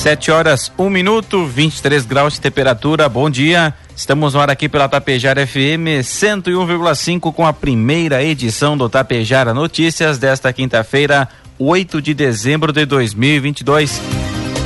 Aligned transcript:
Sete 0.00 0.30
horas, 0.30 0.72
um 0.78 0.88
minuto, 0.88 1.44
23 1.44 2.06
graus 2.06 2.32
de 2.32 2.40
temperatura. 2.40 3.06
Bom 3.06 3.28
dia. 3.28 3.74
Estamos 3.94 4.32
no 4.32 4.40
ar 4.40 4.48
aqui 4.48 4.66
pela 4.66 4.88
Tapejara 4.88 5.46
FM 5.46 6.00
101,5 6.02 7.30
com 7.34 7.46
a 7.46 7.52
primeira 7.52 8.24
edição 8.24 8.78
do 8.78 8.88
Tapejara 8.88 9.52
Notícias 9.52 10.16
desta 10.16 10.54
quinta-feira, 10.54 11.28
8 11.58 12.00
de 12.00 12.14
dezembro 12.14 12.72
de 12.72 12.86
2022. 12.86 14.00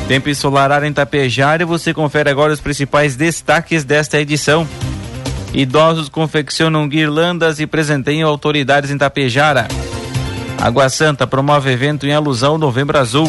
Tempo 0.07 0.29
ensolarado 0.29 0.87
em 0.87 0.93
Tapejara 0.93 1.65
e 1.65 1.67
você 1.67 1.93
confere 1.93 2.31
agora 2.31 2.53
os 2.53 2.61
principais 2.61 3.17
destaques 3.17 3.83
desta 3.83 4.21
edição. 4.21 4.65
Idosos 5.53 6.09
confeccionam 6.09 6.89
guirlandas 6.89 7.59
e 7.59 7.67
presenteiam 7.67 8.29
autoridades 8.29 8.93
em 8.93 8.97
Tapejara. 8.97 9.67
Água 10.63 10.89
Santa 10.89 11.27
promove 11.27 11.73
evento 11.73 12.07
em 12.07 12.13
alusão 12.13 12.53
ao 12.53 12.59
Novembro 12.59 12.97
Azul. 12.97 13.29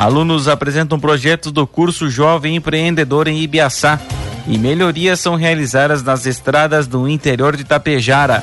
Alunos 0.00 0.48
apresentam 0.48 0.98
projetos 0.98 1.52
do 1.52 1.66
curso 1.66 2.08
Jovem 2.08 2.56
Empreendedor 2.56 3.28
em 3.28 3.42
Ibiaçá 3.42 4.00
e 4.48 4.56
melhorias 4.56 5.20
são 5.20 5.34
realizadas 5.34 6.02
nas 6.02 6.24
estradas 6.24 6.86
do 6.86 7.06
interior 7.06 7.54
de 7.54 7.64
Tapejara. 7.64 8.42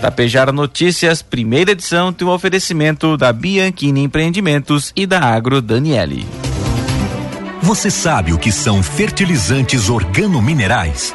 Tapejara 0.00 0.50
Notícias, 0.50 1.22
primeira 1.22 1.70
edição, 1.70 2.12
tem 2.12 2.26
um 2.26 2.32
oferecimento 2.32 3.16
da 3.16 3.32
Bianchini 3.32 4.02
Empreendimentos 4.02 4.92
e 4.96 5.06
da 5.06 5.20
Agro 5.20 5.62
Daniele. 5.62 6.26
Você 7.62 7.88
sabe 7.88 8.32
o 8.32 8.38
que 8.38 8.50
são 8.50 8.82
fertilizantes 8.82 9.88
organominerais? 9.88 11.14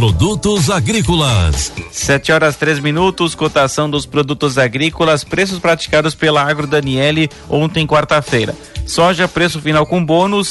Produtos 0.00 0.70
agrícolas. 0.70 1.70
Sete 1.92 2.32
horas 2.32 2.56
três 2.56 2.78
minutos, 2.78 3.34
cotação 3.34 3.90
dos 3.90 4.06
produtos 4.06 4.56
agrícolas, 4.56 5.22
preços 5.22 5.58
praticados 5.58 6.14
pela 6.14 6.42
Agro 6.42 6.66
Daniele 6.66 7.28
ontem 7.50 7.86
quarta-feira. 7.86 8.56
Soja 8.86 9.28
preço 9.28 9.60
final 9.60 9.84
com 9.84 10.02
bônus 10.02 10.48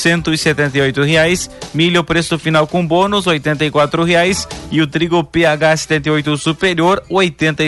oito 0.79 1.01
reais, 1.01 1.49
milho 1.73 2.03
preço 2.03 2.37
final 2.37 2.67
com 2.67 2.85
bônus 2.85 3.25
quatro 3.71 4.03
reais 4.03 4.47
e 4.69 4.83
o 4.83 4.87
trigo 4.87 5.23
PH 5.23 5.77
78 5.77 6.37
superior 6.37 7.01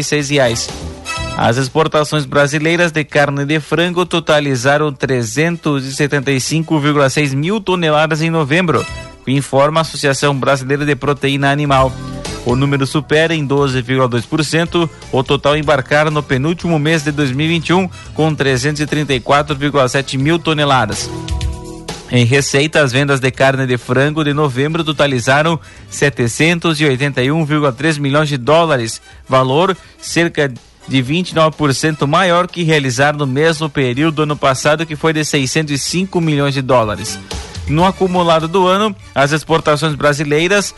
seis 0.03 0.30
reais. 0.30 0.69
As 1.36 1.58
exportações 1.58 2.25
brasileiras 2.25 2.92
de 2.92 3.03
carne 3.03 3.44
de 3.44 3.59
frango 3.59 4.06
totalizaram 4.06 4.94
375,6 4.94 7.34
mil 7.34 7.59
toneladas 7.59 8.22
em 8.22 8.30
novembro 8.30 8.86
informa 9.28 9.80
a 9.80 9.82
Associação 9.82 10.36
Brasileira 10.36 10.86
de 10.86 10.96
Proteína 10.96 11.52
Animal. 11.52 11.92
O 12.46 12.56
número 12.56 12.86
supera 12.88 13.36
em 13.36 13.48
12,2% 13.48 14.90
o 15.12 15.24
total 15.24 15.56
embarcado 15.56 16.09
no 16.09 16.24
penúltimo 16.24 16.80
mês 16.80 17.04
de 17.04 17.12
2021, 17.12 17.88
com 18.16 18.36
334,7 18.36 20.18
mil 20.18 20.40
toneladas. 20.40 21.08
Em 22.12 22.26
receita, 22.26 22.81
as 22.81 22.92
vendas 22.92 23.20
de 23.22 23.31
carne 23.31 23.66
de 23.66 23.78
frango 23.78 24.22
de 24.24 24.34
novembro 24.34 24.84
totalizaram 24.84 25.58
781,3 25.90 28.00
milhões 28.00 28.28
de 28.28 28.38
dólares, 28.38 29.02
valor 29.30 29.78
cerca 30.02 30.54
de 30.88 31.04
29% 31.04 32.08
maior 32.08 32.48
que 32.48 32.64
realizado 32.64 33.20
no 33.20 33.28
mesmo 33.28 33.70
período 33.70 34.16
do 34.16 34.24
ano 34.24 34.36
passado, 34.36 34.86
que 34.86 34.98
foi 34.98 35.14
de 35.14 35.24
605 35.24 36.20
milhões 36.20 36.54
de 36.54 36.62
dólares. 36.62 37.18
No 37.68 37.86
acumulado 37.86 38.48
do 38.48 38.68
ano, 38.68 38.96
as 39.16 39.32
exportações 39.32 39.96
brasileiras 39.96 40.76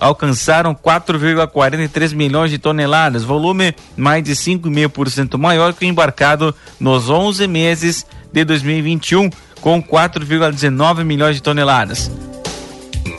alcançaram 0.00 0.74
4,43 0.74 2.14
milhões 2.14 2.50
de 2.50 2.58
toneladas, 2.58 3.24
volume 3.24 3.74
mais 3.96 4.22
de 4.22 4.32
5,5% 4.32 5.38
maior 5.38 5.72
que 5.72 5.86
o 5.86 5.88
embarcado 5.88 6.54
nos 6.78 7.08
11 7.08 7.46
meses 7.46 8.06
de 8.32 8.44
2021, 8.44 9.30
com 9.60 9.82
4,19 9.82 11.04
milhões 11.04 11.36
de 11.36 11.42
toneladas. 11.42 12.10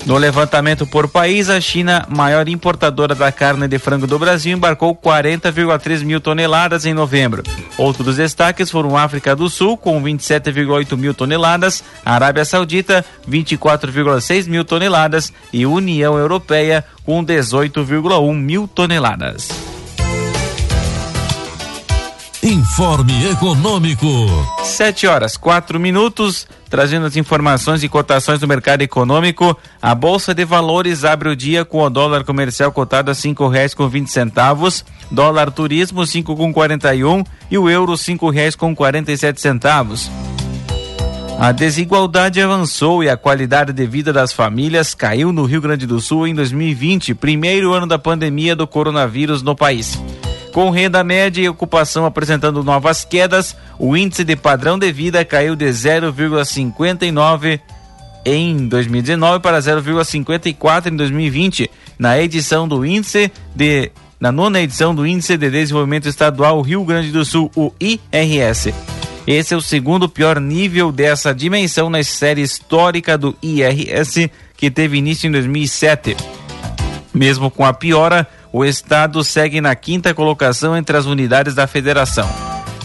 No 0.05 0.17
levantamento 0.17 0.87
por 0.87 1.07
país, 1.09 1.49
a 1.49 1.59
China, 1.59 2.05
maior 2.09 2.47
importadora 2.47 3.13
da 3.13 3.31
carne 3.31 3.67
de 3.67 3.77
frango 3.77 4.07
do 4.07 4.17
Brasil, 4.17 4.55
embarcou 4.55 4.95
40,3 4.95 6.03
mil 6.03 6.21
toneladas 6.21 6.85
em 6.85 6.93
novembro. 6.93 7.43
Outros 7.77 8.15
destaques 8.15 8.71
foram 8.71 8.97
África 8.97 9.35
do 9.35 9.49
Sul, 9.49 9.77
com 9.77 10.01
27,8 10.01 10.97
mil 10.97 11.13
toneladas, 11.13 11.83
Arábia 12.03 12.45
Saudita, 12.45 13.05
24,6 13.29 14.47
mil 14.47 14.63
toneladas 14.63 15.33
e 15.51 15.65
União 15.65 16.17
Europeia, 16.17 16.83
com 17.03 17.23
18,1 17.23 18.33
mil 18.33 18.67
toneladas. 18.67 19.49
Informe 22.41 23.31
Econômico. 23.31 24.07
Sete 24.63 25.05
horas, 25.05 25.35
quatro 25.35 25.77
minutos, 25.77 26.47
trazendo 26.69 27.05
as 27.05 27.15
informações 27.15 27.83
e 27.83 27.89
cotações 27.89 28.39
do 28.39 28.47
mercado 28.47 28.81
econômico. 28.81 29.57
A 29.81 29.95
Bolsa 29.95 30.33
de 30.33 30.45
Valores 30.45 31.03
abre 31.03 31.29
o 31.29 31.35
dia 31.35 31.65
com 31.65 31.81
o 31.81 31.89
dólar 31.89 32.23
comercial 32.23 32.71
cotado 32.71 33.09
a 33.09 33.15
cinco 33.15 33.47
reais 33.47 33.73
com 33.73 33.89
vinte 33.89 34.11
centavos, 34.11 34.85
dólar 35.09 35.51
turismo 35.51 36.05
cinco 36.05 36.35
com 36.35 36.53
quarenta 36.53 36.93
e 36.93 37.03
um 37.03 37.23
e 37.49 37.57
o 37.57 37.69
euro 37.69 37.97
cinco 37.97 38.29
reais 38.29 38.55
com 38.55 38.75
quarenta 38.75 39.11
e 39.11 39.17
sete 39.17 39.41
centavos. 39.41 40.09
A 41.39 41.53
desigualdade 41.53 42.41
avançou 42.41 43.01
e 43.01 43.09
a 43.09 43.15
qualidade 43.15 43.71
de 43.71 43.87
vida 43.87 44.11
das 44.11 44.33
famílias 44.33 44.93
caiu 44.93 45.31
no 45.31 45.45
Rio 45.45 45.61
Grande 45.61 45.87
do 45.87 46.01
Sul 46.01 46.27
em 46.27 46.35
2020, 46.35 47.15
primeiro 47.15 47.71
ano 47.71 47.87
da 47.87 47.97
pandemia 47.97 48.57
do 48.57 48.67
coronavírus 48.67 49.41
no 49.41 49.55
país. 49.55 49.97
Com 50.51 50.69
renda 50.71 51.03
média 51.03 51.41
e 51.41 51.49
ocupação 51.49 52.05
apresentando 52.05 52.63
novas 52.63 53.05
quedas, 53.05 53.55
o 53.77 53.95
índice 53.95 54.23
de 54.23 54.35
padrão 54.35 54.79
de 54.79 54.91
vida 54.91 55.23
caiu 55.23 55.55
de 55.55 55.65
0,59 55.65 57.59
em 58.25 58.67
2019 58.67 59.39
para 59.39 59.59
0,54 59.59 60.91
em 60.91 60.95
2020, 60.95 61.69
na 61.97 62.19
edição 62.19 62.67
do 62.67 62.85
índice 62.85 63.31
de 63.55 63.91
na 64.19 64.33
nona 64.33 64.59
edição 64.59 64.93
do 64.93 65.07
Índice 65.07 65.37
de 65.37 65.49
Desenvolvimento 65.49 66.09
Estadual 66.09 66.61
Rio 66.61 66.83
Grande 66.83 67.09
do 67.09 67.23
Sul, 67.23 67.49
o 67.55 67.71
IRS. 67.79 68.73
Esse 69.25 69.53
é 69.53 69.57
o 69.57 69.61
segundo 69.61 70.09
pior 70.09 70.41
nível 70.41 70.91
dessa 70.91 71.33
dimensão 71.33 71.89
na 71.89 72.03
série 72.03 72.41
histórica 72.41 73.17
do 73.17 73.33
IRS, 73.41 74.29
que 74.57 74.69
teve 74.69 74.97
início 74.97 75.27
em 75.27 75.31
2007. 75.31 76.17
Mesmo 77.13 77.49
com 77.49 77.63
a 77.63 77.71
piora, 77.71 78.27
o 78.51 78.65
estado 78.65 79.23
segue 79.23 79.61
na 79.61 79.75
quinta 79.75 80.13
colocação 80.13 80.75
entre 80.75 80.97
as 80.97 81.05
unidades 81.05 81.53
da 81.55 81.67
federação. 81.67 82.29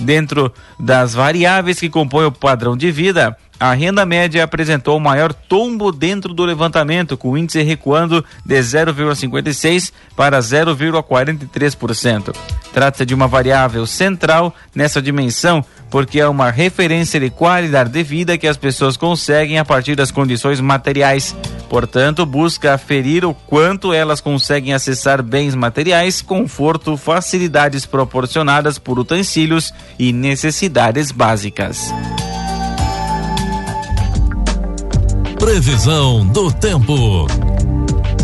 Dentro 0.01 0.53
das 0.79 1.15
variáveis 1.15 1.79
que 1.79 1.89
compõem 1.89 2.27
o 2.27 2.33
padrão 2.33 2.77
de 2.77 2.91
vida, 2.91 3.37
a 3.59 3.73
renda 3.73 4.05
média 4.05 4.43
apresentou 4.43 4.97
o 4.97 5.01
maior 5.01 5.33
tombo 5.33 5.93
dentro 5.93 6.35
do 6.35 6.45
levantamento, 6.45 7.17
com 7.17 7.31
o 7.31 7.39
índice 7.39 7.63
recuando 7.63 8.25
de 8.45 8.57
0,56 8.57 9.93
para 10.17 10.41
0,43%. 10.41 12.35
Trata-se 12.73 13.07
de 13.07 13.15
uma 13.15 13.29
variável 13.29 13.87
central 13.87 14.55
nessa 14.75 15.01
dimensão, 15.01 15.65
porque 15.95 16.19
é 16.19 16.27
uma 16.27 16.51
referência 16.51 17.21
de 17.21 17.31
qualidade 17.31 17.89
de 17.89 18.03
vida 18.03 18.37
que 18.37 18.49
as 18.49 18.57
pessoas 18.57 18.97
conseguem 18.97 19.61
a 19.61 19.65
partir 19.65 19.95
das 19.95 20.11
condições 20.11 20.59
materiais. 20.59 21.37
Portanto, 21.69 22.27
busca 22.27 22.75
aferir 22.75 23.25
o 23.25 23.33
quanto 23.33 23.93
elas 23.93 24.21
conseguem 24.21 24.75
acessar 24.75 25.23
bens 25.23 25.55
materiais, 25.55 26.21
conforto, 26.21 26.97
facilidades 26.97 27.87
proporcionadas 27.87 28.77
por 28.77 28.99
utensílios 28.99 29.73
e 29.97 30.13
necessidades 30.13 31.13
básicas. 31.13 31.95
Previsão 35.39 36.27
do 36.27 36.51
tempo. 36.51 37.44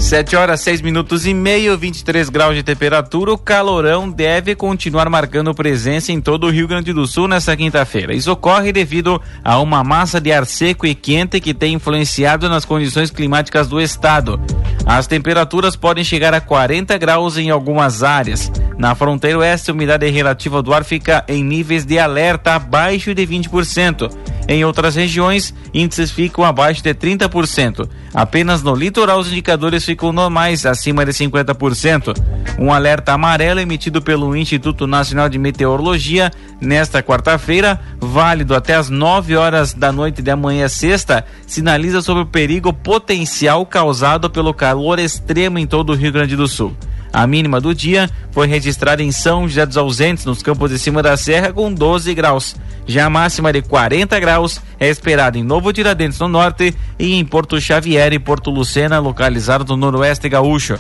7 0.00 0.34
horas, 0.34 0.62
6 0.62 0.80
minutos 0.80 1.26
e 1.26 1.34
meio, 1.34 1.76
23 1.76 2.30
graus 2.30 2.56
de 2.56 2.62
temperatura. 2.62 3.32
O 3.32 3.38
calorão 3.38 4.10
deve 4.10 4.56
continuar 4.56 5.08
marcando 5.10 5.54
presença 5.54 6.10
em 6.10 6.20
todo 6.20 6.46
o 6.46 6.50
Rio 6.50 6.66
Grande 6.66 6.92
do 6.92 7.06
Sul 7.06 7.28
nesta 7.28 7.54
quinta-feira. 7.54 8.14
Isso 8.14 8.32
ocorre 8.32 8.72
devido 8.72 9.20
a 9.44 9.60
uma 9.60 9.84
massa 9.84 10.18
de 10.18 10.32
ar 10.32 10.46
seco 10.46 10.86
e 10.86 10.94
quente 10.94 11.38
que 11.38 11.52
tem 11.52 11.74
influenciado 11.74 12.48
nas 12.48 12.64
condições 12.64 13.10
climáticas 13.10 13.68
do 13.68 13.80
estado. 13.80 14.40
As 14.86 15.06
temperaturas 15.06 15.76
podem 15.76 16.02
chegar 16.02 16.32
a 16.32 16.40
40 16.40 16.96
graus 16.96 17.36
em 17.36 17.50
algumas 17.50 18.02
áreas. 18.02 18.50
Na 18.78 18.94
fronteira 18.94 19.38
oeste, 19.38 19.70
a 19.70 19.74
umidade 19.74 20.08
relativa 20.08 20.62
do 20.62 20.72
ar 20.72 20.82
fica 20.82 21.22
em 21.28 21.44
níveis 21.44 21.84
de 21.84 21.98
alerta 21.98 22.54
abaixo 22.54 23.14
de 23.14 23.26
20%. 23.26 24.10
Em 24.50 24.64
outras 24.64 24.96
regiões, 24.96 25.54
índices 25.72 26.10
ficam 26.10 26.42
abaixo 26.42 26.82
de 26.82 26.92
30%. 26.92 27.88
Apenas 28.12 28.64
no 28.64 28.74
litoral 28.74 29.20
os 29.20 29.28
indicadores 29.28 29.84
ficam 29.84 30.12
normais, 30.12 30.66
acima 30.66 31.06
de 31.06 31.12
50%. 31.12 32.20
Um 32.58 32.72
alerta 32.72 33.12
amarelo 33.12 33.60
emitido 33.60 34.02
pelo 34.02 34.34
Instituto 34.34 34.88
Nacional 34.88 35.28
de 35.28 35.38
Meteorologia 35.38 36.32
nesta 36.60 37.00
quarta-feira, 37.00 37.80
válido 38.00 38.52
até 38.52 38.74
as 38.74 38.90
9 38.90 39.36
horas 39.36 39.72
da 39.72 39.92
noite 39.92 40.20
de 40.20 40.32
amanhã 40.32 40.66
sexta, 40.66 41.24
sinaliza 41.46 42.02
sobre 42.02 42.24
o 42.24 42.26
perigo 42.26 42.72
potencial 42.72 43.64
causado 43.64 44.28
pelo 44.28 44.52
calor 44.52 44.98
extremo 44.98 45.60
em 45.60 45.66
todo 45.66 45.90
o 45.90 45.94
Rio 45.94 46.10
Grande 46.10 46.34
do 46.34 46.48
Sul. 46.48 46.74
A 47.12 47.26
mínima 47.26 47.60
do 47.60 47.74
dia 47.74 48.08
foi 48.30 48.46
registrada 48.46 49.02
em 49.02 49.10
São 49.10 49.48
José 49.48 49.66
dos 49.66 49.76
Ausentes, 49.76 50.24
nos 50.24 50.42
campos 50.42 50.70
de 50.70 50.78
cima 50.78 51.02
da 51.02 51.16
serra, 51.16 51.52
com 51.52 51.72
12 51.72 52.14
graus. 52.14 52.54
Já 52.86 53.06
a 53.06 53.10
máxima 53.10 53.52
de 53.52 53.62
40 53.62 54.18
graus 54.20 54.60
é 54.78 54.88
esperada 54.88 55.38
em 55.38 55.42
Novo 55.42 55.72
Tiradentes, 55.72 56.18
no 56.18 56.28
norte, 56.28 56.74
e 56.98 57.14
em 57.14 57.24
Porto 57.24 57.60
Xavier 57.60 58.12
e 58.12 58.18
Porto 58.18 58.50
Lucena, 58.50 58.98
localizado 58.98 59.64
no 59.64 59.76
noroeste 59.76 60.28
gaúcho. 60.28 60.78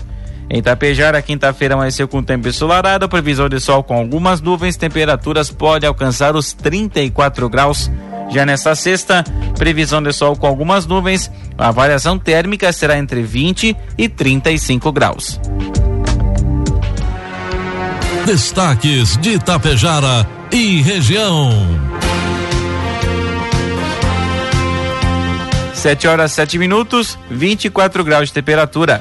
Em 0.52 0.60
Tapejara, 0.60 1.22
quinta-feira 1.22 1.74
amanheceu 1.74 2.08
com 2.08 2.22
tempo 2.22 2.48
ensolarado, 2.48 3.08
previsão 3.08 3.48
de 3.48 3.60
sol 3.60 3.84
com 3.84 3.94
algumas 3.94 4.40
nuvens, 4.40 4.76
temperaturas 4.76 5.48
podem 5.48 5.86
alcançar 5.86 6.34
os 6.34 6.52
34 6.52 7.48
graus. 7.48 7.88
Já 8.30 8.44
nesta 8.44 8.74
sexta, 8.74 9.24
previsão 9.56 10.02
de 10.02 10.12
sol 10.12 10.34
com 10.36 10.48
algumas 10.48 10.86
nuvens, 10.86 11.30
a 11.56 11.70
variação 11.70 12.18
térmica 12.18 12.72
será 12.72 12.98
entre 12.98 13.22
20 13.22 13.76
e 13.96 14.08
35 14.08 14.90
graus. 14.90 15.38
Destaques 18.26 19.16
de 19.16 19.34
Itapejara 19.34 20.26
e 20.52 20.80
região. 20.82 21.50
7 25.74 26.06
horas 26.06 26.32
7 26.32 26.58
minutos, 26.58 27.18
24 27.30 28.04
graus 28.04 28.28
de 28.28 28.34
temperatura. 28.34 29.00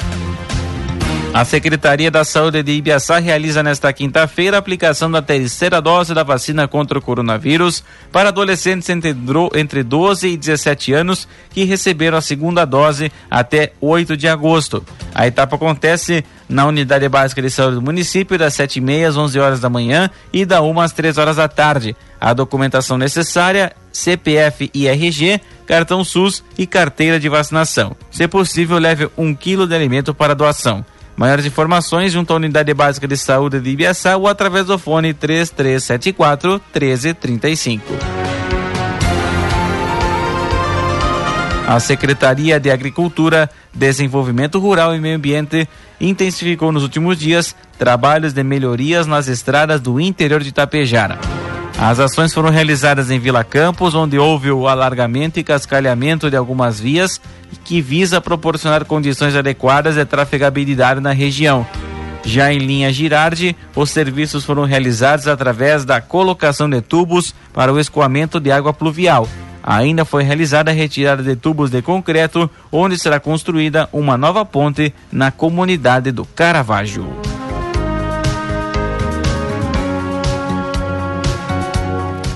A 1.32 1.46
Secretaria 1.46 2.10
da 2.10 2.24
Saúde 2.26 2.64
de 2.64 2.72
Ibiaçá 2.72 3.20
realiza 3.20 3.62
nesta 3.62 3.94
quinta-feira 3.94 4.58
a 4.58 4.60
aplicação 4.60 5.12
da 5.12 5.22
terceira 5.22 5.80
dose 5.80 6.14
da 6.14 6.24
vacina 6.24 6.68
contra 6.68 6.98
o 6.98 7.02
coronavírus 7.02 7.84
para 8.12 8.30
adolescentes 8.30 8.90
entre, 8.90 9.16
entre 9.54 9.84
12 9.84 10.28
e 10.28 10.36
17 10.36 10.92
anos 10.92 11.28
que 11.52 11.64
receberam 11.66 12.18
a 12.18 12.22
segunda 12.22 12.66
dose 12.66 13.12
até 13.30 13.74
8 13.80 14.18
de 14.18 14.28
agosto. 14.28 14.84
A 15.14 15.28
etapa 15.28 15.56
acontece 15.56 16.26
na 16.50 16.66
Unidade 16.66 17.08
Básica 17.08 17.44
de 17.44 17.52
Saúde 17.52 17.76
do 17.76 17.82
município 17.82 18.38
das 18.38 18.56
7h30 18.56 19.08
às 19.08 19.16
11 19.16 19.40
horas 19.40 19.60
da 19.60 19.70
manhã 19.70 20.10
e 20.34 20.46
da 20.46 20.64
1 20.64 20.82
às 20.82 20.92
3 20.94 21.20
horas 21.20 21.36
da 21.36 21.48
tarde. 21.48 21.96
A 22.20 22.34
documentação 22.34 22.98
necessária 22.98 23.72
CPF 23.94 24.72
e 24.74 24.88
RG, 24.88 25.40
cartão 25.68 26.04
SUS 26.04 26.44
e 26.58 26.66
carteira 26.66 27.20
de 27.20 27.30
vacinação. 27.30 27.96
Se 28.10 28.28
possível, 28.28 28.80
leve 28.80 29.10
um 29.16 29.34
quilo 29.36 29.68
de 29.68 29.76
alimento 29.76 30.14
para 30.14 30.34
doação. 30.36 30.84
Maiores 31.20 31.46
informações 31.46 32.14
junto 32.14 32.32
à 32.32 32.38
Unidade 32.38 32.74
Básica 32.74 33.06
de 33.06 33.18
Saúde 33.18 33.60
de 33.60 33.72
Ibiaçá 33.72 34.16
ou 34.16 34.26
através 34.26 34.68
do 34.68 34.80
fone 34.80 35.14
3374 35.14 36.62
1335. 36.74 37.84
A 41.68 41.78
Secretaria 41.82 42.58
de 42.58 42.72
Agricultura, 42.72 43.50
Desenvolvimento 43.74 44.60
Rural 44.60 44.96
e 44.96 45.02
Meio 45.02 45.18
Ambiente 45.18 45.68
intensificou 46.00 46.72
nos 46.72 46.84
últimos 46.84 47.20
dias 47.20 47.54
trabalhos 47.78 48.32
de 48.32 48.42
melhorias 48.42 49.06
nas 49.06 49.28
estradas 49.28 49.82
do 49.82 50.00
interior 50.00 50.42
de 50.42 50.48
Itapejara. 50.48 51.20
As 51.78 52.00
ações 52.00 52.34
foram 52.34 52.50
realizadas 52.50 53.12
em 53.12 53.20
Vila 53.20 53.44
Campos, 53.44 53.94
onde 53.94 54.18
houve 54.18 54.52
o 54.52 54.70
alargamento 54.70 55.38
e 55.38 55.44
cascalhamento 55.44 56.30
de 56.30 56.38
algumas 56.38 56.80
vias 56.80 57.20
que 57.64 57.82
visa 57.82 58.22
proporcionar 58.22 58.86
condições 58.86 59.36
adequadas 59.36 59.96
de 59.96 60.06
trafegabilidade 60.06 61.00
na 61.00 61.12
região. 61.12 61.66
Já 62.24 62.54
em 62.54 62.60
linha 62.60 62.92
Girardi, 62.92 63.56
os 63.76 63.92
serviços 63.92 64.44
foram 64.44 64.66
realizados 64.66 65.28
através 65.28 65.86
da 65.86 66.02
colocação 66.02 66.70
de 66.70 66.82
tubos 66.82 67.34
para 67.54 67.74
o 67.74 67.80
escoamento 67.80 68.40
de 68.40 68.52
água 68.52 68.74
pluvial. 68.74 69.28
Ainda 69.64 70.06
foi 70.06 70.24
realizada 70.24 70.72
a 70.72 70.74
retirada 70.74 71.22
de 71.22 71.36
tubos 71.36 71.70
de 71.70 71.82
concreto, 71.82 72.50
onde 72.72 72.98
será 72.98 73.20
construída 73.20 73.90
uma 73.92 74.18
nova 74.18 74.46
ponte 74.46 74.94
na 75.12 75.32
comunidade 75.32 76.12
do 76.12 76.26
Caravaggio. 76.26 77.08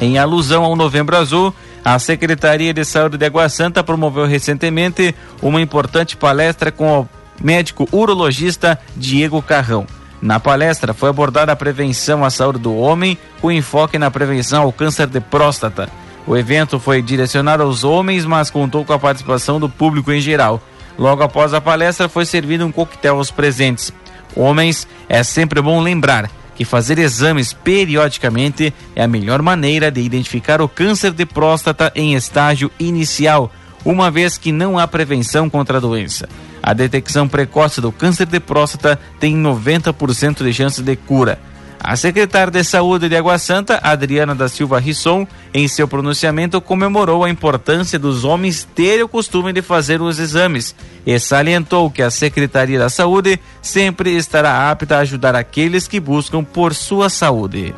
Em 0.01 0.17
alusão 0.17 0.63
ao 0.65 0.75
Novembro 0.75 1.15
Azul, 1.15 1.53
a 1.83 1.99
Secretaria 1.99 2.73
de 2.73 2.85
Saúde 2.85 3.17
de 3.17 3.25
Água 3.25 3.49
Santa 3.49 3.83
promoveu 3.83 4.25
recentemente 4.25 5.13
uma 5.41 5.61
importante 5.61 6.15
palestra 6.15 6.71
com 6.71 7.01
o 7.01 7.09
médico 7.41 7.87
urologista 7.91 8.79
Diego 8.95 9.41
Carrão. 9.41 9.85
Na 10.21 10.39
palestra 10.39 10.93
foi 10.93 11.09
abordada 11.09 11.51
a 11.51 11.55
prevenção 11.55 12.23
à 12.23 12.29
saúde 12.29 12.59
do 12.59 12.73
homem, 12.77 13.17
com 13.41 13.51
enfoque 13.51 13.99
na 13.99 14.09
prevenção 14.09 14.63
ao 14.63 14.71
câncer 14.71 15.07
de 15.07 15.19
próstata. 15.19 15.89
O 16.25 16.37
evento 16.37 16.79
foi 16.79 17.01
direcionado 17.01 17.63
aos 17.63 17.83
homens, 17.83 18.25
mas 18.25 18.49
contou 18.49 18.85
com 18.85 18.93
a 18.93 18.99
participação 18.99 19.59
do 19.59 19.67
público 19.67 20.13
em 20.13 20.21
geral. 20.21 20.61
Logo 20.97 21.21
após 21.21 21.53
a 21.53 21.59
palestra, 21.59 22.07
foi 22.07 22.25
servido 22.25 22.65
um 22.65 22.71
coquetel 22.71 23.17
aos 23.17 23.29
presentes. 23.29 23.91
Homens, 24.33 24.87
é 25.09 25.21
sempre 25.21 25.61
bom 25.61 25.81
lembrar 25.81 26.29
que 26.55 26.65
fazer 26.65 26.99
exames 26.99 27.53
periodicamente 27.53 28.73
é 28.95 29.03
a 29.03 29.07
melhor 29.07 29.41
maneira 29.41 29.91
de 29.91 30.01
identificar 30.01 30.61
o 30.61 30.69
câncer 30.69 31.11
de 31.11 31.25
próstata 31.25 31.91
em 31.95 32.13
estágio 32.13 32.71
inicial, 32.79 33.51
uma 33.83 34.09
vez 34.09 34.37
que 34.37 34.51
não 34.51 34.77
há 34.77 34.87
prevenção 34.87 35.49
contra 35.49 35.77
a 35.77 35.81
doença. 35.81 36.29
A 36.61 36.73
detecção 36.73 37.27
precoce 37.27 37.81
do 37.81 37.91
câncer 37.91 38.25
de 38.25 38.39
próstata 38.39 38.97
tem 39.19 39.35
90% 39.35 40.43
de 40.43 40.53
chance 40.53 40.81
de 40.81 40.95
cura. 40.95 41.39
A 41.83 41.97
secretária 41.97 42.49
de 42.49 42.63
Saúde 42.63 43.09
de 43.09 43.17
Água 43.17 43.37
Santa, 43.37 43.77
Adriana 43.83 44.33
da 44.33 44.47
Silva 44.47 44.79
Risson, 44.79 45.27
em 45.53 45.67
seu 45.67 45.85
pronunciamento 45.85 46.61
comemorou 46.61 47.25
a 47.25 47.29
importância 47.29 47.99
dos 47.99 48.23
homens 48.23 48.65
terem 48.73 49.03
o 49.03 49.07
costume 49.07 49.51
de 49.51 49.61
fazer 49.61 50.01
os 50.01 50.17
exames 50.17 50.73
e 51.05 51.19
salientou 51.19 51.91
que 51.91 52.01
a 52.01 52.09
Secretaria 52.09 52.79
da 52.79 52.89
Saúde 52.89 53.37
sempre 53.61 54.15
estará 54.15 54.71
apta 54.71 54.95
a 54.95 54.99
ajudar 54.99 55.35
aqueles 55.35 55.85
que 55.85 55.99
buscam 55.99 56.41
por 56.41 56.73
sua 56.73 57.09
saúde. 57.09 57.75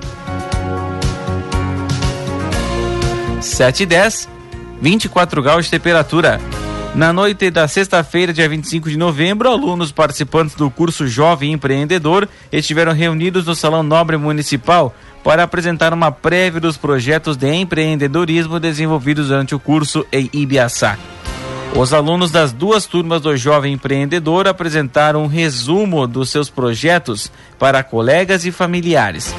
7 3.42 3.84
e 3.84 3.86
10, 3.88 4.30
24 4.82 5.42
graus 5.42 5.66
de 5.66 5.72
temperatura. 5.72 6.40
Na 6.96 7.12
noite 7.12 7.52
da 7.52 7.68
sexta-feira, 7.68 8.32
dia 8.32 8.48
25 8.48 8.90
de 8.90 8.98
novembro, 8.98 9.50
alunos 9.50 9.92
participantes 9.92 10.56
do 10.56 10.72
curso 10.72 11.06
Jovem 11.06 11.52
Empreendedor 11.52 12.26
estiveram 12.50 12.94
reunidos 12.94 13.46
no 13.46 13.54
Salão 13.54 13.84
Nobre 13.84 14.16
Municipal 14.16 14.96
para 15.22 15.44
apresentar 15.44 15.92
uma 15.92 16.10
prévia 16.10 16.62
dos 16.62 16.78
projetos 16.78 17.36
de 17.36 17.54
empreendedorismo 17.54 18.62
desenvolvidos 18.62 19.28
durante 19.28 19.54
o 19.54 19.60
curso 19.60 20.06
em 20.10 20.30
Ibiaçá. 20.32 20.98
Os 21.76 21.92
alunos 21.94 22.32
das 22.32 22.54
duas 22.54 22.86
turmas 22.86 23.20
do 23.20 23.36
Jovem 23.36 23.74
Empreendedor 23.74 24.48
apresentaram 24.48 25.24
um 25.24 25.28
resumo 25.28 26.08
dos 26.08 26.30
seus 26.30 26.50
projetos 26.50 27.30
para 27.60 27.84
colegas 27.84 28.46
e 28.46 28.54
familiares. 28.54 29.36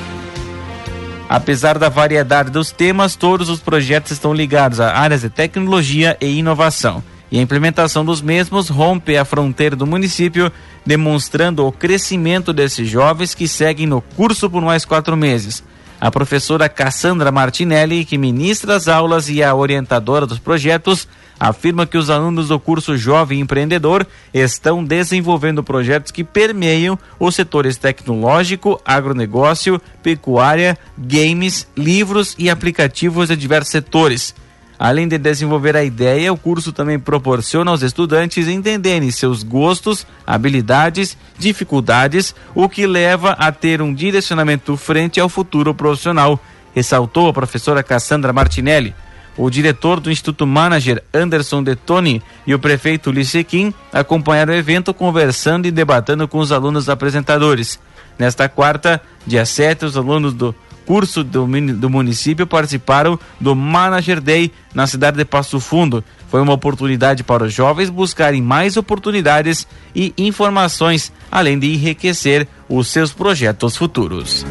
Apesar 1.26 1.78
da 1.78 1.88
variedade 1.88 2.50
dos 2.50 2.70
temas, 2.70 3.16
todos 3.16 3.48
os 3.48 3.60
projetos 3.60 4.12
estão 4.12 4.34
ligados 4.34 4.78
a 4.78 4.94
áreas 4.94 5.22
de 5.22 5.30
tecnologia 5.30 6.18
e 6.20 6.26
inovação. 6.26 7.02
E 7.30 7.38
a 7.38 7.42
implementação 7.42 8.04
dos 8.04 8.22
mesmos 8.22 8.68
rompe 8.68 9.16
a 9.16 9.24
fronteira 9.24 9.74
do 9.74 9.86
município, 9.86 10.52
demonstrando 10.84 11.66
o 11.66 11.72
crescimento 11.72 12.52
desses 12.52 12.88
jovens 12.88 13.34
que 13.34 13.48
seguem 13.48 13.86
no 13.86 14.00
curso 14.00 14.48
por 14.48 14.62
mais 14.62 14.84
quatro 14.84 15.16
meses. 15.16 15.62
A 16.00 16.10
professora 16.10 16.68
Cassandra 16.68 17.32
Martinelli, 17.32 18.04
que 18.04 18.18
ministra 18.18 18.76
as 18.76 18.86
aulas 18.86 19.28
e 19.30 19.42
a 19.42 19.54
orientadora 19.54 20.26
dos 20.26 20.38
projetos, 20.38 21.08
afirma 21.40 21.86
que 21.86 21.96
os 21.96 22.10
alunos 22.10 22.48
do 22.48 22.60
curso 22.60 22.96
Jovem 22.96 23.40
Empreendedor 23.40 24.06
estão 24.32 24.84
desenvolvendo 24.84 25.64
projetos 25.64 26.12
que 26.12 26.22
permeiam 26.22 26.98
os 27.18 27.34
setores 27.34 27.76
tecnológico, 27.78 28.80
agronegócio, 28.84 29.80
pecuária, 30.02 30.78
games, 30.98 31.66
livros 31.76 32.34
e 32.38 32.50
aplicativos 32.50 33.28
de 33.28 33.36
diversos 33.36 33.72
setores. 33.72 34.34
Além 34.78 35.08
de 35.08 35.16
desenvolver 35.16 35.74
a 35.74 35.82
ideia, 35.82 36.32
o 36.32 36.36
curso 36.36 36.70
também 36.70 36.98
proporciona 36.98 37.70
aos 37.70 37.82
estudantes 37.82 38.46
entenderem 38.46 39.10
seus 39.10 39.42
gostos, 39.42 40.06
habilidades, 40.26 41.16
dificuldades, 41.38 42.34
o 42.54 42.68
que 42.68 42.86
leva 42.86 43.32
a 43.32 43.50
ter 43.50 43.80
um 43.80 43.94
direcionamento 43.94 44.76
frente 44.76 45.18
ao 45.18 45.28
futuro 45.28 45.74
profissional, 45.74 46.38
ressaltou 46.74 47.28
a 47.28 47.32
professora 47.32 47.82
Cassandra 47.82 48.34
Martinelli. 48.34 48.94
O 49.38 49.50
diretor 49.50 50.00
do 50.00 50.10
Instituto 50.10 50.46
Manager, 50.46 51.02
Anderson 51.12 51.62
Detoni, 51.62 52.22
e 52.46 52.54
o 52.54 52.58
prefeito 52.58 53.10
Lissequim 53.10 53.72
acompanharam 53.92 54.52
o 54.52 54.56
evento 54.56 54.94
conversando 54.94 55.66
e 55.66 55.70
debatendo 55.70 56.26
com 56.28 56.38
os 56.38 56.52
alunos 56.52 56.88
apresentadores. 56.88 57.78
Nesta 58.18 58.48
quarta, 58.48 59.00
dia 59.26 59.44
7, 59.44 59.84
os 59.84 59.96
alunos 59.96 60.32
do 60.32 60.54
curso 60.86 61.24
do, 61.24 61.46
do 61.74 61.90
município 61.90 62.46
participaram 62.46 63.18
do 63.40 63.54
Manager 63.54 64.20
Day 64.20 64.52
na 64.72 64.86
cidade 64.86 65.16
de 65.16 65.24
Passo 65.24 65.58
Fundo. 65.58 66.02
Foi 66.28 66.40
uma 66.40 66.52
oportunidade 66.52 67.24
para 67.24 67.44
os 67.44 67.52
jovens 67.52 67.90
buscarem 67.90 68.40
mais 68.40 68.76
oportunidades 68.76 69.66
e 69.94 70.14
informações, 70.16 71.12
além 71.30 71.58
de 71.58 71.74
enriquecer 71.74 72.46
os 72.68 72.88
seus 72.88 73.12
projetos 73.12 73.76
futuros. 73.76 74.46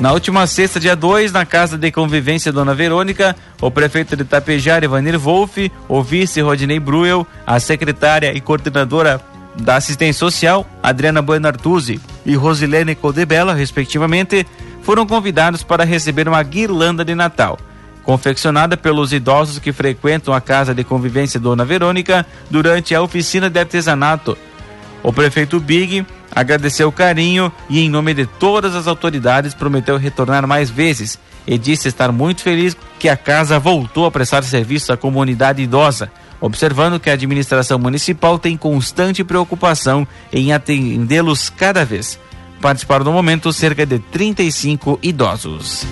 Na 0.00 0.12
última 0.12 0.46
sexta, 0.46 0.78
dia 0.78 0.94
2, 0.94 1.32
na 1.32 1.46
Casa 1.46 1.78
de 1.78 1.90
Convivência 1.90 2.52
Dona 2.52 2.74
Verônica, 2.74 3.34
o 3.58 3.70
prefeito 3.70 4.14
de 4.14 4.24
Tapejar, 4.24 4.84
Ivanir 4.84 5.18
Wolff, 5.18 5.72
o 5.88 6.02
vice 6.02 6.42
Rodinei 6.42 6.78
Bruel, 6.78 7.26
a 7.46 7.58
secretária 7.58 8.36
e 8.36 8.40
coordenadora 8.40 9.18
da 9.56 9.76
Assistência 9.76 10.18
Social, 10.18 10.66
Adriana 10.82 11.22
Bueno 11.22 11.46
Artuzzi 11.46 12.00
e 12.26 12.34
Rosilene 12.34 12.94
Codebella, 12.94 13.54
respectivamente, 13.54 14.46
foram 14.82 15.06
convidados 15.06 15.62
para 15.62 15.84
receber 15.84 16.28
uma 16.28 16.42
guirlanda 16.42 17.04
de 17.04 17.14
Natal, 17.14 17.58
confeccionada 18.02 18.76
pelos 18.76 19.12
idosos 19.12 19.58
que 19.58 19.72
frequentam 19.72 20.34
a 20.34 20.40
Casa 20.40 20.74
de 20.74 20.84
Convivência 20.84 21.40
Dona 21.40 21.64
Verônica 21.64 22.26
durante 22.50 22.94
a 22.94 23.02
oficina 23.02 23.48
de 23.48 23.58
artesanato. 23.58 24.36
O 25.02 25.12
prefeito 25.12 25.60
Big 25.60 26.04
agradeceu 26.34 26.88
o 26.88 26.92
carinho 26.92 27.52
e, 27.68 27.80
em 27.80 27.88
nome 27.88 28.12
de 28.14 28.26
todas 28.26 28.74
as 28.74 28.86
autoridades, 28.86 29.54
prometeu 29.54 29.96
retornar 29.96 30.46
mais 30.46 30.68
vezes 30.68 31.18
e 31.46 31.58
disse 31.58 31.88
estar 31.88 32.10
muito 32.10 32.42
feliz 32.42 32.76
que 32.98 33.08
a 33.08 33.16
casa 33.16 33.58
voltou 33.58 34.06
a 34.06 34.10
prestar 34.10 34.42
serviço 34.42 34.92
à 34.92 34.96
comunidade 34.96 35.62
idosa 35.62 36.10
observando 36.44 37.00
que 37.00 37.08
a 37.08 37.14
administração 37.14 37.78
municipal 37.78 38.38
tem 38.38 38.54
constante 38.54 39.24
preocupação 39.24 40.06
em 40.30 40.52
atendê-los 40.52 41.48
cada 41.48 41.86
vez. 41.86 42.20
Participaram 42.60 43.06
no 43.06 43.12
momento 43.14 43.50
cerca 43.50 43.86
de 43.86 43.98
35 43.98 44.98
idosos. 45.02 45.86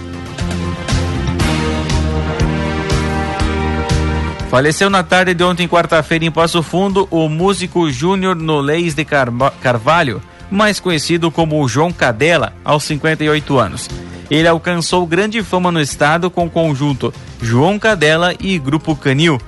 Faleceu 4.50 4.90
na 4.90 5.02
tarde 5.02 5.32
de 5.32 5.42
ontem, 5.42 5.66
quarta-feira, 5.66 6.26
em 6.26 6.30
Passo 6.30 6.62
Fundo, 6.62 7.09
o 7.11 7.30
músico 7.30 7.90
Júnior 7.90 8.37
Noleis 8.37 8.94
de 8.94 9.06
Carvalho, 9.06 10.21
mais 10.50 10.78
conhecido 10.78 11.30
como 11.30 11.66
João 11.66 11.90
Cadela, 11.90 12.52
aos 12.62 12.85
58 12.85 13.59
anos. 13.59 13.88
Ele 14.30 14.47
alcançou 14.47 15.06
grande 15.06 15.42
fama 15.42 15.73
no 15.73 15.80
estado 15.80 16.30
com 16.30 16.44
o 16.44 16.50
conjunto 16.50 17.12
João 17.40 17.78
Cadela 17.78 18.35
e 18.38 18.59
Grupo 18.59 18.94
Canil, 18.94 19.40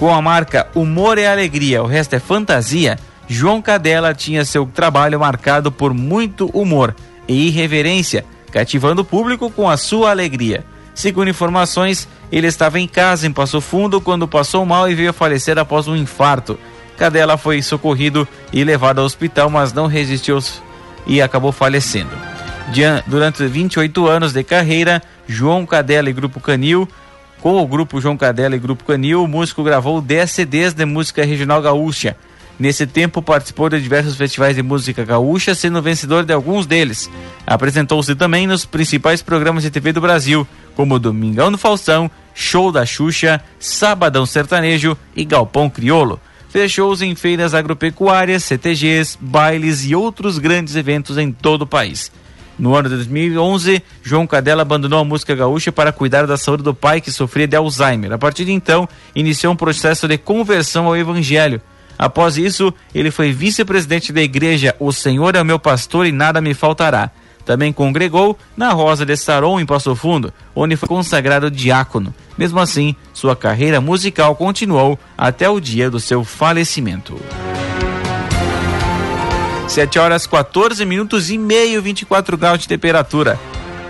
com 0.00 0.14
a 0.14 0.22
marca 0.22 0.66
Humor 0.74 1.18
e 1.18 1.26
Alegria, 1.26 1.82
o 1.82 1.86
resto 1.86 2.14
é 2.14 2.18
fantasia, 2.18 2.98
João 3.28 3.60
Cadela 3.60 4.14
tinha 4.14 4.46
seu 4.46 4.64
trabalho 4.64 5.20
marcado 5.20 5.70
por 5.70 5.92
muito 5.92 6.46
humor 6.58 6.96
e 7.28 7.48
irreverência, 7.48 8.24
cativando 8.50 9.02
o 9.02 9.04
público 9.04 9.50
com 9.50 9.68
a 9.68 9.76
sua 9.76 10.08
alegria. 10.08 10.64
Segundo 10.94 11.28
informações, 11.28 12.08
ele 12.32 12.46
estava 12.46 12.80
em 12.80 12.88
casa 12.88 13.26
em 13.26 13.30
Passo 13.30 13.60
Fundo 13.60 14.00
quando 14.00 14.26
passou 14.26 14.64
mal 14.64 14.90
e 14.90 14.94
veio 14.94 15.10
a 15.10 15.12
falecer 15.12 15.58
após 15.58 15.86
um 15.86 15.94
infarto. 15.94 16.58
Cadela 16.96 17.36
foi 17.36 17.60
socorrido 17.60 18.26
e 18.54 18.64
levado 18.64 19.00
ao 19.00 19.04
hospital, 19.04 19.50
mas 19.50 19.70
não 19.70 19.86
resistiu 19.86 20.38
e 21.06 21.20
acabou 21.20 21.52
falecendo. 21.52 22.10
Durante 23.06 23.46
28 23.46 24.06
anos 24.08 24.32
de 24.32 24.42
carreira, 24.44 25.02
João 25.28 25.66
Cadela 25.66 26.08
e 26.08 26.14
Grupo 26.14 26.40
Canil 26.40 26.88
com 27.40 27.60
o 27.60 27.66
grupo 27.66 28.00
João 28.00 28.16
Cadela 28.16 28.54
e 28.54 28.58
Grupo 28.58 28.84
Canil, 28.84 29.24
o 29.24 29.28
músico 29.28 29.64
gravou 29.64 30.00
10 30.00 30.30
CDs 30.30 30.74
de 30.74 30.84
música 30.84 31.24
regional 31.24 31.62
gaúcha. 31.62 32.16
Nesse 32.58 32.86
tempo, 32.86 33.22
participou 33.22 33.70
de 33.70 33.80
diversos 33.80 34.16
festivais 34.16 34.54
de 34.54 34.62
música 34.62 35.02
gaúcha, 35.02 35.54
sendo 35.54 35.80
vencedor 35.80 36.24
de 36.24 36.32
alguns 36.34 36.66
deles. 36.66 37.10
Apresentou-se 37.46 38.14
também 38.14 38.46
nos 38.46 38.66
principais 38.66 39.22
programas 39.22 39.62
de 39.62 39.70
TV 39.70 39.92
do 39.92 40.00
Brasil, 40.00 40.46
como 40.76 40.98
Domingão 40.98 41.50
do 41.50 41.56
Faustão, 41.56 42.10
Show 42.34 42.70
da 42.70 42.84
Xuxa, 42.84 43.42
Sabadão 43.58 44.26
Sertanejo 44.26 44.94
e 45.16 45.24
Galpão 45.24 45.70
Criolo. 45.70 46.20
Fez 46.50 46.70
shows 46.70 47.00
em 47.00 47.14
feiras 47.14 47.54
agropecuárias, 47.54 48.44
CTGs, 48.44 49.16
bailes 49.18 49.86
e 49.86 49.94
outros 49.94 50.36
grandes 50.36 50.76
eventos 50.76 51.16
em 51.16 51.32
todo 51.32 51.62
o 51.62 51.66
país. 51.66 52.12
No 52.60 52.76
ano 52.76 52.90
de 52.90 52.96
2011, 52.96 53.82
João 54.02 54.26
Cadela 54.26 54.60
abandonou 54.60 54.98
a 54.98 55.04
música 55.04 55.34
gaúcha 55.34 55.72
para 55.72 55.92
cuidar 55.92 56.26
da 56.26 56.36
saúde 56.36 56.62
do 56.62 56.74
pai 56.74 57.00
que 57.00 57.10
sofria 57.10 57.48
de 57.48 57.56
Alzheimer. 57.56 58.12
A 58.12 58.18
partir 58.18 58.44
de 58.44 58.52
então, 58.52 58.86
iniciou 59.14 59.54
um 59.54 59.56
processo 59.56 60.06
de 60.06 60.18
conversão 60.18 60.84
ao 60.84 60.94
evangelho. 60.94 61.58
Após 61.98 62.36
isso, 62.36 62.70
ele 62.94 63.10
foi 63.10 63.32
vice-presidente 63.32 64.12
da 64.12 64.20
igreja 64.20 64.76
O 64.78 64.92
Senhor 64.92 65.34
é 65.36 65.40
o 65.40 65.44
meu 65.44 65.58
pastor 65.58 66.04
e 66.04 66.12
nada 66.12 66.38
me 66.42 66.52
faltará. 66.52 67.10
Também 67.46 67.72
congregou 67.72 68.38
na 68.54 68.72
Rosa 68.72 69.06
de 69.06 69.16
Saron, 69.16 69.58
em 69.58 69.64
Passo 69.64 69.96
Fundo, 69.96 70.30
onde 70.54 70.76
foi 70.76 70.86
consagrado 70.86 71.50
diácono. 71.50 72.14
Mesmo 72.36 72.60
assim, 72.60 72.94
sua 73.14 73.34
carreira 73.34 73.80
musical 73.80 74.36
continuou 74.36 74.98
até 75.16 75.48
o 75.48 75.58
dia 75.58 75.90
do 75.90 75.98
seu 75.98 76.22
falecimento. 76.24 77.18
7 79.70 80.00
horas 80.00 80.26
14 80.26 80.84
minutos 80.84 81.30
e 81.30 81.38
meio, 81.38 81.80
24 81.80 82.36
graus 82.36 82.58
de 82.58 82.66
temperatura. 82.66 83.38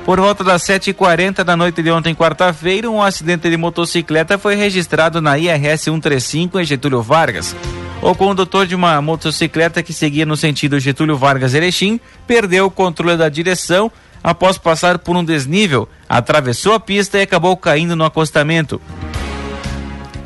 Por 0.04 0.20
volta 0.20 0.44
das 0.44 0.62
7h40 0.62 1.42
da 1.42 1.56
noite 1.56 1.82
de 1.82 1.90
ontem, 1.90 2.14
quarta-feira, 2.14 2.90
um 2.90 3.02
acidente 3.02 3.49
de 3.49 3.56
motocicleta 3.56 4.37
foi 4.37 4.56
registrado 4.56 5.22
na 5.22 5.38
IRS 5.38 5.84
135 5.84 6.60
em 6.60 6.64
Getúlio 6.64 7.00
Vargas. 7.00 7.56
O 8.02 8.14
condutor 8.14 8.66
de 8.66 8.75
uma 8.75 9.00
motocicleta 9.00 9.82
que 9.82 9.94
seguia 9.94 10.26
no 10.26 10.37
sentido 10.37 10.78
Getúlio 10.78 11.16
Vargas 11.16 11.54
Erechim 11.54 11.99
perdeu 12.26 12.66
o 12.66 12.70
controle 12.70 13.16
da 13.16 13.30
direção 13.30 13.90
após 14.22 14.58
passar 14.58 14.99
por 14.99 15.16
um 15.16 15.25
desnível, 15.25 15.88
atravessou 16.06 16.75
a 16.75 16.80
pista 16.80 17.16
e 17.16 17.22
acabou 17.22 17.56
caindo 17.56 17.96
no 17.96 18.04
acostamento. 18.04 18.78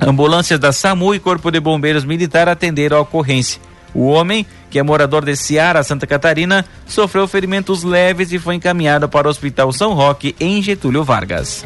Ambulâncias 0.01 0.59
da 0.59 0.73
SAMU 0.73 1.15
e 1.15 1.21
Corpo 1.21 1.53
de 1.53 1.61
Bombeiros 1.61 2.05
Militar 2.05 2.49
atenderam 2.49 2.97
a 2.97 3.01
ocorrência. 3.01 3.61
O 3.95 4.09
homem, 4.09 4.45
que 4.75 4.79
é 4.81 4.83
morador 4.83 5.25
de 5.25 5.37
Ceará, 5.37 5.85
Santa 5.85 6.05
Catarina, 6.05 6.65
sofreu 6.85 7.29
ferimentos 7.29 7.85
leves 7.85 8.33
e 8.33 8.41
foi 8.41 8.57
encaminhado 8.57 9.09
para 9.09 9.29
o 9.29 9.31
Hospital 9.31 9.73
São 9.73 9.95
Roque, 9.95 10.35
em 10.41 10.61
Getúlio 10.61 11.05
Vargas. 11.05 11.65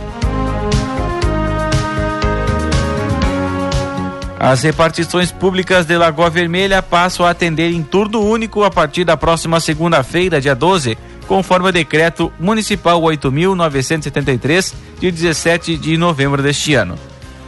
As 4.38 4.62
repartições 4.62 5.32
públicas 5.32 5.86
de 5.86 5.96
Lagoa 5.96 6.28
Vermelha 6.28 6.82
passam 6.82 7.24
a 7.24 7.30
atender 7.30 7.72
em 7.72 7.82
turno 7.82 8.20
único 8.20 8.62
a 8.62 8.70
partir 8.70 9.04
da 9.04 9.16
próxima 9.16 9.58
segunda-feira, 9.58 10.38
dia 10.38 10.54
12, 10.54 10.98
conforme 11.26 11.70
o 11.70 11.72
decreto 11.72 12.30
municipal 12.38 13.00
8.973, 13.00 14.74
de 15.00 15.10
17 15.10 15.78
de 15.78 15.96
novembro 15.96 16.42
deste 16.42 16.74
ano. 16.74 16.98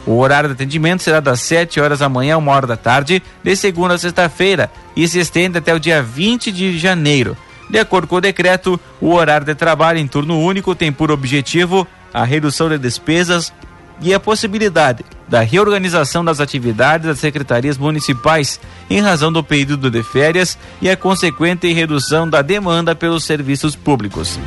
O 0.05 0.17
horário 0.17 0.49
de 0.49 0.53
atendimento 0.53 1.03
será 1.03 1.19
das 1.19 1.41
7 1.41 1.79
horas 1.79 1.99
da 1.99 2.09
manhã 2.09 2.35
a 2.35 2.37
1 2.37 2.47
hora 2.47 2.67
da 2.67 2.77
tarde, 2.77 3.21
de 3.43 3.55
segunda 3.55 3.93
a 3.93 3.97
sexta-feira, 3.97 4.71
e 4.95 5.07
se 5.07 5.19
estende 5.19 5.57
até 5.57 5.73
o 5.73 5.79
dia 5.79 6.01
20 6.01 6.51
de 6.51 6.77
janeiro. 6.77 7.37
De 7.69 7.79
acordo 7.79 8.07
com 8.07 8.15
o 8.15 8.21
decreto, 8.21 8.79
o 8.99 9.13
horário 9.13 9.45
de 9.45 9.55
trabalho 9.55 9.99
em 9.99 10.07
turno 10.07 10.39
único 10.39 10.75
tem 10.75 10.91
por 10.91 11.11
objetivo 11.11 11.87
a 12.13 12.25
redução 12.25 12.67
de 12.67 12.77
despesas 12.77 13.53
e 14.01 14.13
a 14.13 14.19
possibilidade 14.19 15.05
da 15.27 15.41
reorganização 15.41 16.25
das 16.25 16.41
atividades 16.41 17.07
das 17.07 17.19
secretarias 17.19 17.77
municipais 17.77 18.59
em 18.89 18.99
razão 18.99 19.31
do 19.31 19.43
período 19.43 19.89
de 19.89 20.03
férias 20.03 20.57
e 20.81 20.89
a 20.89 20.97
consequente 20.97 21.71
redução 21.71 22.27
da 22.27 22.41
demanda 22.41 22.93
pelos 22.93 23.23
serviços 23.23 23.75
públicos. 23.75 24.37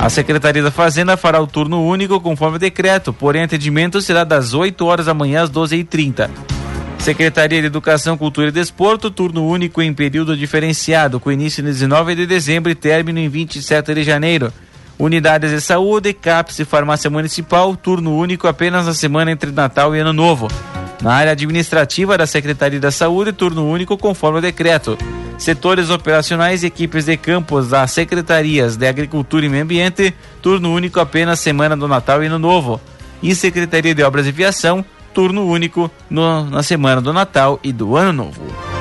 A 0.00 0.08
Secretaria 0.08 0.62
da 0.62 0.70
Fazenda 0.70 1.16
fará 1.16 1.40
o 1.40 1.46
turno 1.46 1.84
único 1.84 2.20
conforme 2.20 2.56
decreto, 2.56 3.12
porém 3.12 3.42
atendimento 3.42 4.00
será 4.00 4.22
das 4.22 4.54
8 4.54 4.86
horas 4.86 5.06
da 5.06 5.14
manhã 5.14 5.42
às 5.42 5.50
12h30. 5.50 6.30
Secretaria 7.00 7.60
de 7.60 7.66
Educação, 7.66 8.16
Cultura 8.16 8.48
e 8.48 8.52
Desporto, 8.52 9.10
turno 9.10 9.46
único 9.46 9.82
em 9.82 9.92
período 9.92 10.36
diferenciado, 10.36 11.18
com 11.18 11.32
início 11.32 11.62
em 11.62 11.64
19 11.64 12.14
de 12.14 12.26
dezembro 12.26 12.70
e 12.70 12.76
término 12.76 13.18
em 13.18 13.28
27 13.28 13.92
de 13.92 14.04
janeiro. 14.04 14.52
Unidades 14.98 15.50
de 15.50 15.60
saúde, 15.60 16.12
CAPS 16.12 16.60
e 16.60 16.64
farmácia 16.64 17.10
municipal, 17.10 17.74
turno 17.74 18.16
único 18.16 18.46
apenas 18.46 18.86
na 18.86 18.94
semana 18.94 19.32
entre 19.32 19.50
Natal 19.50 19.96
e 19.96 20.00
Ano 20.00 20.12
Novo. 20.12 20.48
Na 21.02 21.14
área 21.14 21.32
administrativa 21.32 22.16
da 22.16 22.26
Secretaria 22.26 22.80
da 22.80 22.90
Saúde, 22.90 23.32
turno 23.32 23.68
único 23.68 23.96
conforme 23.96 24.38
o 24.38 24.42
decreto 24.42 24.96
setores 25.38 25.88
operacionais 25.88 26.62
e 26.62 26.66
equipes 26.66 27.06
de 27.06 27.16
campos 27.16 27.68
das 27.68 27.92
secretarias 27.92 28.76
de 28.76 28.86
Agricultura 28.86 29.46
e 29.46 29.48
Meio 29.48 29.62
Ambiente, 29.62 30.12
turno 30.42 30.74
único 30.74 31.00
apenas 31.00 31.40
semana 31.40 31.76
do 31.76 31.88
Natal 31.88 32.22
e 32.22 32.26
Ano 32.26 32.38
Novo. 32.38 32.80
E 33.22 33.34
Secretaria 33.34 33.94
de 33.94 34.02
Obras 34.02 34.26
e 34.26 34.32
Viação, 34.32 34.84
turno 35.14 35.46
único 35.46 35.90
no, 36.10 36.44
na 36.44 36.62
semana 36.62 37.00
do 37.00 37.12
Natal 37.12 37.58
e 37.62 37.72
do 37.72 37.96
Ano 37.96 38.12
Novo. 38.12 38.77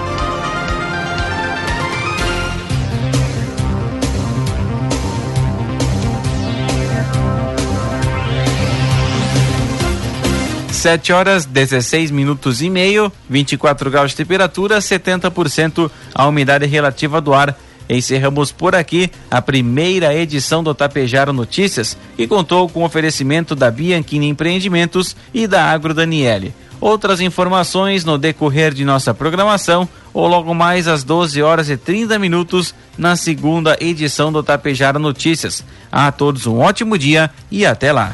7 10.77 11.11
horas 11.11 11.45
16 11.45 12.11
minutos 12.11 12.61
e 12.61 12.69
meio, 12.69 13.11
24 13.27 13.89
graus 13.89 14.11
de 14.11 14.17
temperatura, 14.17 14.77
70% 14.77 15.89
a 16.13 16.27
umidade 16.27 16.67
relativa 16.67 17.19
do 17.19 17.33
ar. 17.33 17.57
Encerramos 17.89 18.51
por 18.51 18.75
aqui 18.75 19.09
a 19.31 19.41
primeira 19.41 20.13
edição 20.13 20.63
do 20.63 20.75
Tapejara 20.75 21.33
Notícias, 21.33 21.97
que 22.15 22.27
contou 22.27 22.69
com 22.69 22.83
oferecimento 22.83 23.55
da 23.55 23.71
Bianchini 23.71 24.27
Empreendimentos 24.27 25.15
e 25.33 25.47
da 25.47 25.65
Agro 25.65 25.95
Daniele. 25.95 26.53
Outras 26.79 27.21
informações 27.21 28.05
no 28.05 28.17
decorrer 28.17 28.71
de 28.71 28.85
nossa 28.85 29.15
programação 29.15 29.89
ou 30.13 30.27
logo 30.27 30.53
mais 30.53 30.87
às 30.87 31.03
12 31.03 31.41
horas 31.41 31.71
e 31.71 31.77
30 31.77 32.19
minutos 32.19 32.75
na 32.95 33.15
segunda 33.15 33.75
edição 33.79 34.31
do 34.31 34.43
Tapejara 34.43 34.99
Notícias. 34.99 35.65
A 35.91 36.11
todos 36.11 36.45
um 36.45 36.59
ótimo 36.59 36.99
dia 36.99 37.31
e 37.49 37.65
até 37.65 37.91
lá. 37.91 38.13